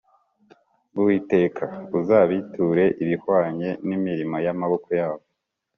[0.97, 1.65] Uwiteka,
[1.97, 5.25] Uzabiture ibihwanye n’imirimo y’amaboko yabo!